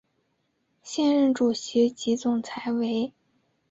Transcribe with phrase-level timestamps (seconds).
[0.81, 3.13] 现任主席及总裁为。